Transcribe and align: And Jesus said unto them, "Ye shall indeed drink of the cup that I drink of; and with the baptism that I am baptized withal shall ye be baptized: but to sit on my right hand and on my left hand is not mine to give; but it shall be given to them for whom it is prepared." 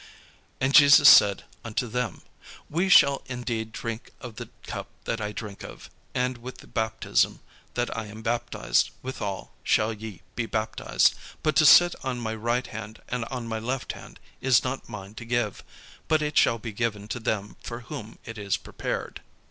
And 0.59 0.73
Jesus 0.73 1.07
said 1.07 1.43
unto 1.63 1.87
them, 1.87 2.23
"Ye 2.73 2.89
shall 2.89 3.21
indeed 3.27 3.71
drink 3.71 4.09
of 4.19 4.37
the 4.37 4.49
cup 4.63 4.87
that 5.03 5.21
I 5.21 5.31
drink 5.31 5.61
of; 5.61 5.91
and 6.15 6.39
with 6.39 6.57
the 6.57 6.65
baptism 6.65 7.39
that 7.75 7.95
I 7.95 8.07
am 8.07 8.23
baptized 8.23 8.89
withal 9.03 9.53
shall 9.63 9.93
ye 9.93 10.23
be 10.33 10.47
baptized: 10.47 11.13
but 11.43 11.55
to 11.57 11.67
sit 11.67 11.93
on 12.03 12.19
my 12.19 12.33
right 12.33 12.65
hand 12.65 13.03
and 13.09 13.25
on 13.25 13.47
my 13.47 13.59
left 13.59 13.91
hand 13.91 14.19
is 14.39 14.63
not 14.63 14.89
mine 14.89 15.13
to 15.13 15.23
give; 15.23 15.63
but 16.07 16.23
it 16.23 16.35
shall 16.35 16.57
be 16.57 16.71
given 16.71 17.07
to 17.09 17.19
them 17.19 17.55
for 17.61 17.81
whom 17.81 18.17
it 18.25 18.39
is 18.39 18.57
prepared." 18.57 19.21